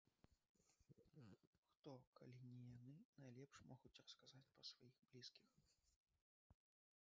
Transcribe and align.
Хто, 1.73 1.93
калі 2.19 2.37
не 2.47 2.61
яны, 2.69 2.95
найлепш 3.25 3.57
могуць 3.73 3.95
расказаць 4.01 4.45
пра 4.57 4.65
сваіх 4.73 4.95
блізкіх. 5.11 5.53